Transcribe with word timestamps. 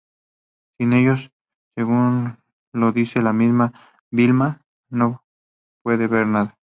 Sin 0.79 0.93
ellos, 0.93 1.29
según 1.75 2.39
lo 2.73 2.91
dice 2.91 3.21
la 3.21 3.33
misma 3.33 3.71
Vilma, 4.09 4.61
"no 4.89 5.23
puede 5.83 6.07
ver 6.07 6.25
nada". 6.25 6.57